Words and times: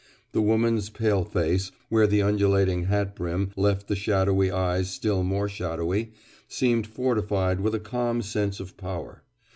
The 0.31 0.41
woman's 0.41 0.89
pale 0.89 1.23
face, 1.23 1.71
where 1.89 2.07
the 2.07 2.23
undulating 2.23 2.85
hat 2.85 3.15
brim 3.15 3.51
left 3.55 3.87
the 3.87 3.95
shadowy 3.95 4.49
eyes 4.49 4.89
still 4.89 5.21
more 5.21 5.47
shadowy, 5.47 6.11
seemed 6.47 6.87
fortified 6.87 7.59
with 7.59 7.75
a 7.75 7.79
calm 7.79 8.23
sense 8.23 8.59
of 8.59 8.77
power. 8.77 9.21